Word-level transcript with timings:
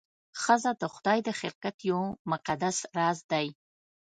ښځه 0.41 0.71
د 0.81 0.83
خدای 0.93 1.19
د 1.27 1.29
خلقت 1.39 1.75
یو 1.89 2.01
مقدس 2.31 2.77
راز 2.97 3.19
دی. 3.31 3.47